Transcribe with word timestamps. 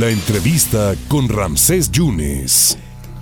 La 0.00 0.10
entrevista 0.10 0.94
con 1.06 1.28
Ramsés 1.28 1.92
Yunes. 1.92 2.76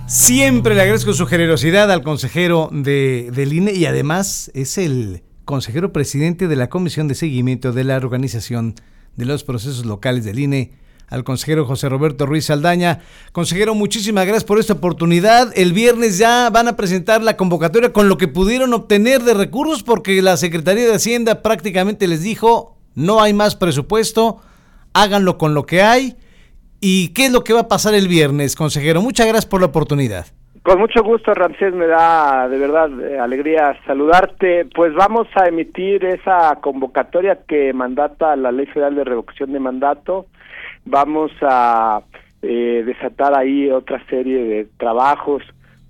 Siempre 0.07 0.73
le 0.73 0.81
agradezco 0.81 1.13
su 1.13 1.27
generosidad 1.27 1.91
al 1.91 2.01
consejero 2.01 2.69
de, 2.71 3.29
del 3.31 3.53
INE 3.53 3.73
y 3.73 3.85
además 3.85 4.49
es 4.55 4.79
el 4.79 5.21
consejero 5.45 5.93
presidente 5.93 6.47
de 6.47 6.55
la 6.55 6.69
Comisión 6.69 7.07
de 7.07 7.13
Seguimiento 7.13 7.73
de 7.73 7.83
la 7.83 7.97
Organización 7.97 8.73
de 9.17 9.25
los 9.25 9.43
Procesos 9.43 9.85
Locales 9.85 10.25
del 10.25 10.39
INE, 10.39 10.71
al 11.09 11.23
consejero 11.23 11.67
José 11.67 11.89
Roberto 11.89 12.25
Ruiz 12.25 12.45
Saldaña. 12.45 13.01
Consejero, 13.33 13.75
muchísimas 13.75 14.25
gracias 14.25 14.45
por 14.45 14.57
esta 14.57 14.73
oportunidad. 14.73 15.51
El 15.55 15.73
viernes 15.73 16.17
ya 16.17 16.49
van 16.49 16.67
a 16.69 16.75
presentar 16.75 17.21
la 17.21 17.37
convocatoria 17.37 17.93
con 17.93 18.09
lo 18.09 18.17
que 18.17 18.27
pudieron 18.27 18.73
obtener 18.73 19.21
de 19.21 19.35
recursos 19.35 19.83
porque 19.83 20.19
la 20.23 20.37
Secretaría 20.37 20.85
de 20.85 20.95
Hacienda 20.95 21.43
prácticamente 21.43 22.07
les 22.07 22.23
dijo, 22.23 22.77
no 22.95 23.21
hay 23.21 23.33
más 23.33 23.55
presupuesto, 23.55 24.41
háganlo 24.93 25.37
con 25.37 25.53
lo 25.53 25.67
que 25.67 25.83
hay 25.83 26.17
¿Y 26.85 27.13
qué 27.13 27.27
es 27.27 27.31
lo 27.31 27.45
que 27.45 27.53
va 27.53 27.61
a 27.61 27.67
pasar 27.69 27.93
el 27.93 28.09
viernes, 28.09 28.57
consejero? 28.57 29.01
Muchas 29.01 29.25
gracias 29.25 29.45
por 29.45 29.61
la 29.61 29.67
oportunidad. 29.67 30.25
Con 30.63 30.79
mucho 30.79 31.01
gusto, 31.01 31.33
Ramsés, 31.33 31.73
me 31.73 31.87
da 31.87 32.49
de 32.49 32.57
verdad 32.57 32.89
eh, 32.99 33.17
alegría 33.17 33.79
saludarte. 33.85 34.65
Pues 34.65 34.93
vamos 34.93 35.29
a 35.35 35.47
emitir 35.47 36.03
esa 36.03 36.57
convocatoria 36.59 37.39
que 37.47 37.71
mandata 37.71 38.35
la 38.35 38.51
Ley 38.51 38.65
Federal 38.65 38.95
de 38.95 39.05
Revocación 39.05 39.53
de 39.53 39.61
Mandato. 39.61 40.25
Vamos 40.83 41.31
a 41.41 42.01
eh, 42.41 42.83
desatar 42.85 43.33
ahí 43.33 43.71
otra 43.71 44.05
serie 44.09 44.43
de 44.43 44.67
trabajos 44.77 45.41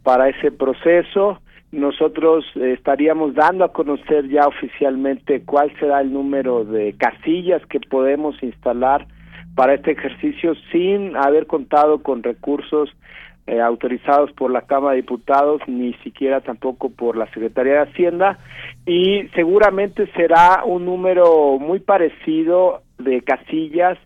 para 0.03 0.29
ese 0.29 0.51
proceso. 0.51 1.39
Nosotros 1.71 2.45
eh, 2.53 2.73
estaríamos 2.77 3.33
dando 3.33 3.65
a 3.65 3.73
conocer 3.73 4.29
ya 4.29 4.45
oficialmente 4.45 5.41
cuál 5.41 5.73
será 5.79 6.01
el 6.01 6.13
número 6.13 6.65
de 6.65 6.93
casillas 6.99 7.65
que 7.65 7.79
podemos 7.79 8.35
instalar 8.43 9.07
para 9.55 9.75
este 9.75 9.91
ejercicio 9.91 10.53
sin 10.71 11.15
haber 11.15 11.47
contado 11.47 12.01
con 12.01 12.23
recursos 12.23 12.89
eh, 13.45 13.59
autorizados 13.59 14.31
por 14.31 14.51
la 14.51 14.61
Cámara 14.61 14.91
de 14.91 15.01
Diputados 15.01 15.61
ni 15.67 15.93
siquiera 15.95 16.39
tampoco 16.41 16.89
por 16.89 17.17
la 17.17 17.27
Secretaría 17.31 17.73
de 17.73 17.91
Hacienda. 17.91 18.39
Y 18.85 19.27
seguramente 19.35 20.07
será 20.15 20.63
un 20.65 20.85
número 20.85 21.59
muy 21.59 21.79
parecido 21.79 22.83
de 22.99 23.21
casillas 23.21 23.97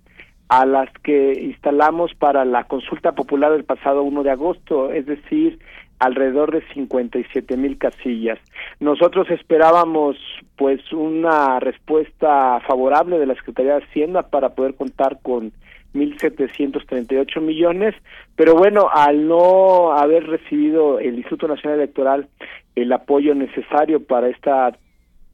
a 0.49 0.65
las 0.65 0.89
que 1.03 1.33
instalamos 1.41 2.13
para 2.15 2.45
la 2.45 2.63
consulta 2.63 3.11
popular 3.11 3.51
del 3.51 3.65
pasado 3.65 4.01
1 4.03 4.23
de 4.23 4.31
agosto, 4.31 4.91
es 4.91 5.05
decir, 5.05 5.59
alrededor 5.99 6.51
de 6.51 6.61
57 6.73 7.57
mil 7.57 7.77
casillas. 7.77 8.39
Nosotros 8.79 9.29
esperábamos 9.29 10.17
pues 10.55 10.81
una 10.93 11.59
respuesta 11.59 12.59
favorable 12.67 13.19
de 13.19 13.25
la 13.25 13.35
Secretaría 13.35 13.75
de 13.75 13.83
Hacienda 13.83 14.23
para 14.23 14.49
poder 14.49 14.75
contar 14.75 15.19
con 15.21 15.51
1.738 15.93 17.41
millones, 17.41 17.95
pero 18.35 18.55
bueno, 18.55 18.89
al 18.93 19.27
no 19.27 19.93
haber 19.93 20.27
recibido 20.27 20.99
el 20.99 21.15
Instituto 21.15 21.47
Nacional 21.47 21.79
Electoral 21.79 22.27
el 22.75 22.93
apoyo 22.93 23.33
necesario 23.33 24.03
para 24.05 24.29
esta 24.29 24.77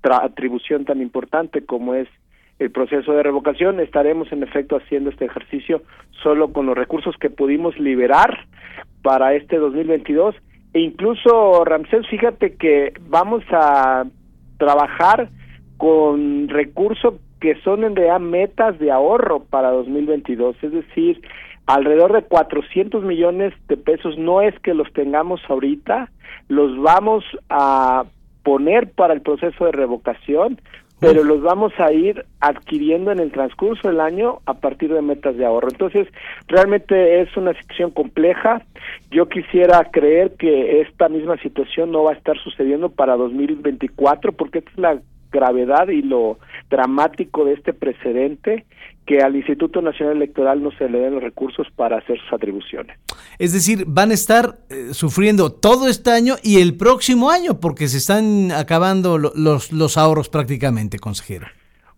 atribución 0.03 0.86
tan 0.86 1.02
importante 1.02 1.66
como 1.66 1.95
es 1.95 2.08
el 2.59 2.72
proceso 2.72 3.14
de 3.14 3.23
revocación, 3.23 3.80
estaremos 3.80 4.31
en 4.31 4.44
efecto 4.44 4.78
haciendo 4.78 5.09
este 5.09 5.25
ejercicio 5.25 5.81
solo 6.22 6.53
con 6.53 6.66
los 6.66 6.78
recursos 6.78 7.16
que 7.17 7.30
pudimos 7.30 7.78
liberar 7.80 8.45
para 9.02 9.34
este 9.34 9.58
2022 9.58 10.36
e 10.73 10.79
incluso, 10.79 11.63
Ramsés, 11.66 12.07
fíjate 12.07 12.55
que 12.55 12.93
vamos 13.07 13.43
a 13.52 14.05
trabajar 14.57 15.29
con 15.77 16.47
recursos 16.49 17.16
que 17.39 17.55
son 17.61 17.83
en 17.83 17.95
realidad 17.95 18.19
metas 18.19 18.79
de 18.79 18.91
ahorro 18.91 19.44
para 19.44 19.69
2022, 19.69 20.55
es 20.63 20.71
decir, 20.71 21.21
alrededor 21.67 22.13
de 22.13 22.23
400 22.23 23.03
millones 23.03 23.53
de 23.67 23.77
pesos 23.77 24.17
no 24.17 24.41
es 24.41 24.57
que 24.59 24.73
los 24.73 24.91
tengamos 24.94 25.41
ahorita, 25.47 26.09
los 26.47 26.81
vamos 26.81 27.23
a 27.49 28.05
poner 28.44 28.91
para 28.91 29.13
el 29.13 29.22
proceso 29.22 29.66
de 29.66 29.72
revocación, 29.72 30.59
pero 31.03 31.24
los 31.24 31.41
vamos 31.41 31.74
a 31.80 31.91
ir 31.91 32.25
adquiriendo 32.40 33.12
en 33.12 33.19
el 33.19 33.31
transcurso 33.31 33.90
del 33.90 34.00
año 34.00 34.40
a 34.46 34.53
partir 34.53 34.94
de 34.94 35.02
metas 35.02 35.36
de 35.36 35.46
ahorro. 35.46 35.68
Entonces, 35.69 36.08
realmente 36.47 37.22
es 37.22 37.36
una 37.36 37.53
situación 37.53 37.91
compleja. 37.91 38.62
Yo 39.12 39.28
quisiera 39.28 39.84
creer 39.91 40.31
que 40.38 40.81
esta 40.81 41.09
misma 41.09 41.38
situación 41.38 41.91
no 41.91 42.03
va 42.03 42.12
a 42.12 42.16
estar 42.16 42.38
sucediendo 42.40 42.90
para 42.90 43.18
2024 43.18 44.31
porque 44.31 44.59
esta 44.59 44.72
es 44.72 44.78
la 44.78 44.97
gravedad 45.31 45.90
y 45.90 46.02
lo 46.02 46.38
dramático 46.73 47.45
de 47.45 47.53
este 47.53 47.72
precedente 47.72 48.66
que 49.06 49.19
al 49.19 49.35
Instituto 49.35 49.81
Nacional 49.81 50.16
Electoral 50.16 50.63
no 50.63 50.72
se 50.72 50.89
le 50.89 51.00
den 51.00 51.13
los 51.13 51.23
recursos 51.23 51.67
para 51.75 51.97
hacer 51.97 52.19
sus 52.19 52.34
atribuciones. 52.34 52.97
Es 53.38 53.53
decir, 53.53 53.85
van 53.88 54.11
a 54.11 54.13
estar 54.13 54.56
eh, 54.69 54.94
sufriendo 54.94 55.51
todo 55.51 55.88
este 55.88 56.09
año 56.11 56.35
y 56.41 56.61
el 56.61 56.75
próximo 56.75 57.29
año 57.29 57.59
porque 57.59 57.88
se 57.88 57.97
están 57.97 58.51
acabando 58.51 59.17
los, 59.17 59.72
los 59.72 59.97
ahorros 59.97 60.29
prácticamente, 60.29 61.00
consejero. 61.00 61.47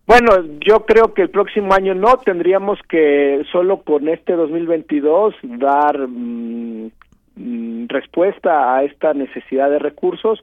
Bueno, 0.06 0.30
yo 0.60 0.84
creo 0.84 1.14
que 1.14 1.22
el 1.22 1.30
próximo 1.30 1.72
año 1.74 1.94
no, 1.94 2.18
tendríamos 2.18 2.78
que 2.88 3.42
solo 3.50 3.82
con 3.82 4.08
este 4.08 4.34
2022 4.34 5.34
dar 5.42 6.06
mm, 6.06 6.90
mm, 7.36 7.86
respuesta 7.88 8.76
a 8.76 8.84
esta 8.84 9.14
necesidad 9.14 9.70
de 9.70 9.80
recursos 9.80 10.40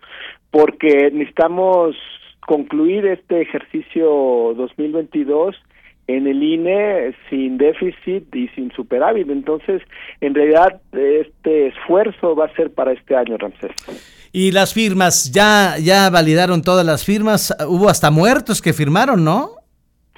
porque 0.51 1.09
necesitamos 1.13 1.95
concluir 2.45 3.05
este 3.05 3.41
ejercicio 3.41 4.53
2022 4.55 5.55
en 6.07 6.27
el 6.27 6.43
INE 6.43 7.15
sin 7.29 7.57
déficit 7.57 8.33
y 8.35 8.47
sin 8.49 8.71
superávit. 8.71 9.29
Entonces, 9.29 9.81
en 10.21 10.35
realidad, 10.35 10.81
este 10.91 11.67
esfuerzo 11.67 12.35
va 12.35 12.45
a 12.45 12.55
ser 12.55 12.73
para 12.73 12.91
este 12.91 13.15
año, 13.15 13.37
Ramsés. 13.37 13.71
Y 14.31 14.51
las 14.51 14.73
firmas, 14.73 15.31
ya, 15.31 15.75
ya 15.81 16.09
validaron 16.09 16.61
todas 16.61 16.85
las 16.85 17.05
firmas. 17.05 17.55
Hubo 17.67 17.87
hasta 17.87 18.11
muertos 18.11 18.61
que 18.61 18.73
firmaron, 18.73 19.23
¿no? 19.23 19.51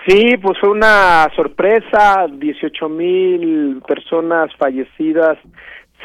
Sí, 0.08 0.38
pues 0.42 0.58
fue 0.60 0.70
una 0.70 1.30
sorpresa. 1.36 2.28
18 2.32 2.90
mil 2.90 3.82
personas 3.88 4.52
fallecidas 4.58 5.38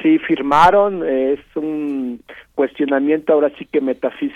sí 0.03 0.19
firmaron. 0.19 1.07
Es 1.07 1.41
un 1.55 2.21
cuestionamiento 2.55 3.33
ahora 3.33 3.53
sí 3.59 3.67
que 3.71 3.81
metafísico 3.81 4.29